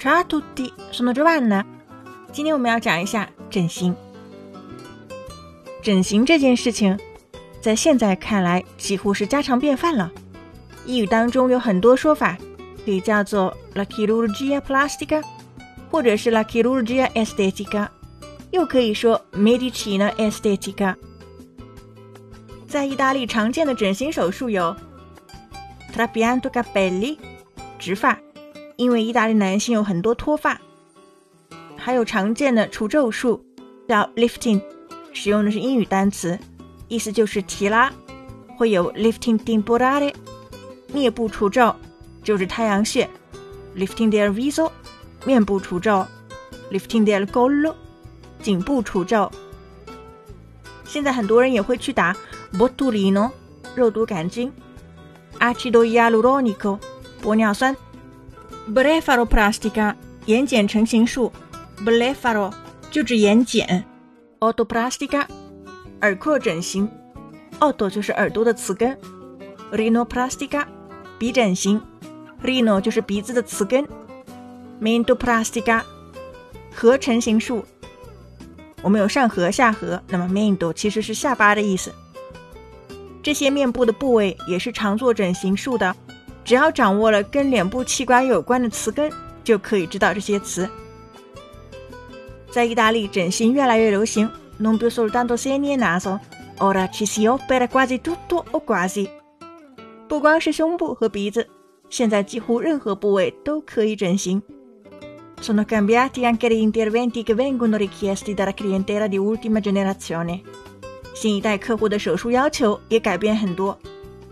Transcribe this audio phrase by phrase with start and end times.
[0.00, 1.62] Ciao a tutti, sono Giovanna。
[2.32, 3.94] 今天我们要讲一下整形。
[5.82, 6.98] 整形这件事情，
[7.60, 10.10] 在现在看来几乎是家常便饭了。
[10.86, 12.38] 英语当中有很多说法，
[12.82, 15.22] 可以叫做 la chirurgia plastica，
[15.90, 17.86] 或者是 la chirurgia estetica，
[18.52, 20.94] 又可以说 medicina estetica。
[22.66, 24.74] 在意大利常见的整形手术有
[25.94, 27.18] trapianto capelli，
[27.78, 28.18] 植发，
[28.80, 30.58] 因为意大利男性有很多脱发，
[31.76, 33.44] 还有常见的除皱术
[33.86, 34.58] 叫 lifting。
[35.12, 36.38] 使用的是英语单词，
[36.88, 37.92] 意思就是提拉，
[38.56, 40.14] 会有 lifting temporale，
[40.94, 41.76] 面部除皱
[42.22, 43.06] 就是太阳穴
[43.76, 44.70] ，lifting del viso，
[45.26, 46.06] 面部除皱
[46.70, 47.74] ，lifting del collo，
[48.42, 49.30] 颈部除皱。
[50.86, 52.16] 现在很多人也会去打
[52.54, 53.30] botulino，
[53.74, 54.50] 肉毒杆菌
[55.38, 56.78] ，acido ialuronico，
[57.22, 57.76] 玻尿酸
[58.68, 59.94] ，blefaroplastica，
[60.26, 61.32] 眼睑成形术
[61.84, 62.52] ，blefaro
[62.90, 63.82] 就指眼睑。
[64.40, 65.26] Otoplastica，
[66.00, 66.88] 耳廓整形
[67.58, 68.96] ，Oto 就是耳朵的词根
[69.70, 70.64] ，Rhinoplastica，
[71.18, 71.80] 鼻整形
[72.42, 73.86] ，Rhino 就是鼻子的词根
[74.80, 75.82] ，Mentoplastica，
[76.74, 77.64] 颌成形术。
[78.82, 81.92] 我们有上颌、下颌，那么 Mento 其实是下巴的意思。
[83.22, 85.94] 这些面部的部位也是常做整形术的，
[86.50, 89.08] 只要掌握了跟脸部器官有关的词根，
[89.44, 90.68] 就可以知道这些词。
[92.50, 94.28] 在意大利，整形越来越流行。
[94.58, 96.18] Non più soltanto seni e naso,
[96.58, 99.08] ora ci si opera quasi tutto o quasi。
[100.08, 101.46] 不光是胸部和鼻子，
[101.88, 104.42] 现在几乎任何部位都可以整形。
[105.40, 110.40] Sono cambiati anche gli interventi che vengono richiesti dalla clientela di ultima generazione。
[111.14, 113.78] 新一代客户的手术要求也改变很多。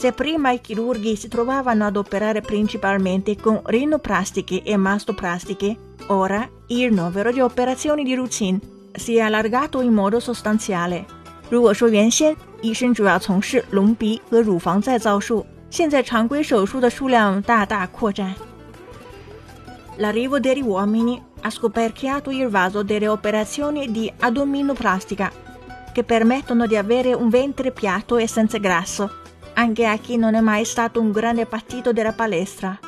[0.00, 5.76] Se prima i chirurghi si trovavano ad operare principalmente con rinoplastiche e mastoplastiche,
[6.08, 8.60] ora il novero di operazioni di routine
[8.92, 11.06] si è allargato in modo sostanziale。
[11.48, 18.34] 如果说原先医生主要从事隆鼻和乳房再造术，现在常规手术的数量大大扩展。
[19.98, 25.32] L'arrivo degli uomini ha scoperchiato il vaso delle operazioni di addominoplastica,
[25.92, 29.10] che permettono di avere un ventre piatto e senza grasso,
[29.60, 32.78] anche a chi non è mai stato un grande partito della palestra。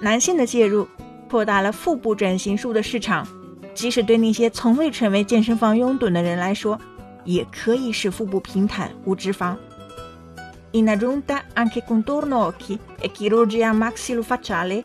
[0.00, 0.86] 男性的介入
[1.28, 3.26] 扩大了腹部整形术的市场，
[3.74, 6.78] 即使对那些从未成为健身房拥趸的人来说，
[7.24, 9.56] 也可以使腹部平坦无脂肪。
[10.72, 14.84] In aggiunta anche contorno occhi e chirurgia maxillofaciale,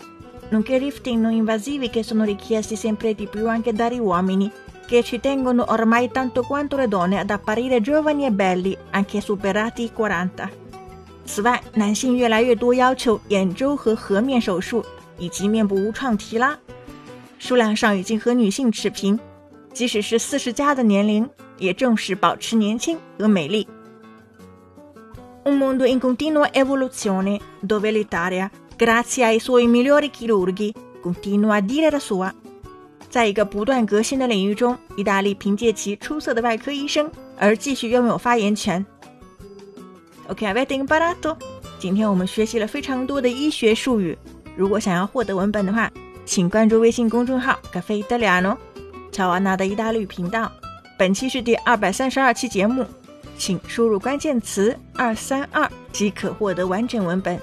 [0.49, 4.49] nonché lifting non invasivi che sono richiesti sempre di più anche dagli uomini,
[4.85, 9.83] che ci tengono ormai tanto quanto le donne ad apparire giovani e belli, anche superati
[9.83, 10.49] i 40。
[11.26, 14.84] 此外，男性越来越多要求眼周和颌面手术。
[15.18, 16.58] 以及面部无创提拉，
[17.38, 19.18] 数量上已经和女性持平。
[19.72, 21.26] 即使是四十加的年龄，
[21.56, 23.66] 也重视保持年轻和美丽。
[25.44, 31.98] Un mondo in continua evoluzione, dove l'Italia, grazie ai suoi migliori chirurghi, continua a dire la
[31.98, 32.30] sua。
[33.08, 38.84] 在一个不断革新的领域中，意大利凭借其出色的外科医生而继续拥有发言权。
[40.28, 41.36] OK，avete imparato？
[41.78, 44.16] 今天我们学习了非常多的医学术语。
[44.56, 45.90] 如果想要获得文本的话，
[46.24, 48.56] 请关注微信公众号“咖啡意大利诺”，
[49.12, 50.50] 乔安娜的意大利语频道。
[50.98, 52.84] 本期是第二百三十二期节目，
[53.38, 57.38] 请输入关键词“二三二”即可获得完整文本。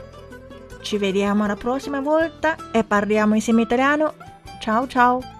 [0.83, 4.13] Ci vediamo la prossima volta e parliamo insieme italiano.
[4.59, 5.32] Ciao ciao.